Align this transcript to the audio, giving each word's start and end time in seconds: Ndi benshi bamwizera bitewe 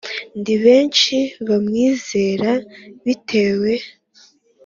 Ndi 0.39 0.55
benshi 0.63 1.17
bamwizera 1.47 2.51
bitewe 3.05 3.71